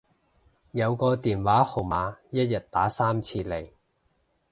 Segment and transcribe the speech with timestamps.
[0.71, 3.69] 有個電話號碼一日打三次嚟